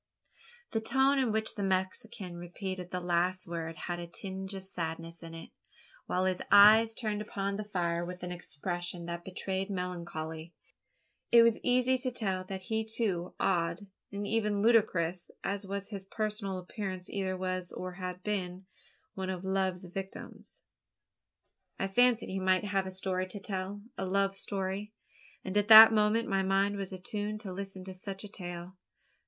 The 0.71 0.81
tone 0.81 1.19
in 1.19 1.31
which 1.31 1.53
the 1.53 1.61
Mexican 1.61 2.35
repeated 2.35 2.89
the 2.89 2.99
last 2.99 3.45
words 3.47 3.77
had 3.81 3.99
a 3.99 4.07
tinge 4.07 4.55
of 4.55 4.65
sadness 4.65 5.21
in 5.21 5.35
it 5.35 5.51
while 6.07 6.25
his 6.25 6.41
eyes 6.49 6.95
turned 6.95 7.21
upon 7.21 7.55
the 7.55 7.63
fire 7.63 8.03
with 8.03 8.23
an 8.23 8.31
expression 8.31 9.05
that 9.05 9.23
betrayed 9.23 9.69
melancholy. 9.69 10.55
It 11.31 11.43
was 11.43 11.59
easy 11.61 11.99
to 11.99 12.09
tell 12.09 12.43
that 12.45 12.61
he 12.61 12.83
too 12.83 13.35
odd, 13.39 13.81
and 14.11 14.25
even 14.25 14.63
ludicrous 14.63 15.29
as 15.43 15.67
was 15.67 15.89
his 15.89 16.03
personal 16.03 16.57
appearance 16.57 17.07
either 17.07 17.37
was, 17.37 17.71
or 17.71 17.91
had 17.91 18.23
been, 18.23 18.65
one 19.13 19.29
of 19.29 19.43
love's 19.45 19.85
victims. 19.85 20.61
I 21.77 21.87
fancied 21.87 22.29
he 22.29 22.39
might 22.39 22.63
have 22.65 22.87
a 22.87 22.91
story 22.91 23.27
to 23.27 23.39
tell 23.39 23.83
a 23.99 24.05
love 24.07 24.35
story? 24.35 24.93
and 25.43 25.55
at 25.57 25.67
that 25.67 25.93
moment 25.93 26.27
my 26.27 26.41
mind 26.41 26.75
was 26.75 26.91
attuned 26.91 27.39
to 27.41 27.53
listen 27.53 27.83
to 27.83 27.93
such 27.93 28.23
a 28.23 28.27
tale. 28.27 28.75